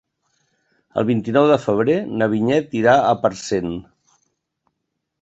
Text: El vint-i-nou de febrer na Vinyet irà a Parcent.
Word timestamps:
El 1.01 1.05
vint-i-nou 1.09 1.51
de 1.51 1.59
febrer 1.67 1.99
na 2.23 2.31
Vinyet 2.33 2.75
irà 2.83 2.99
a 3.13 3.15
Parcent. 3.27 3.73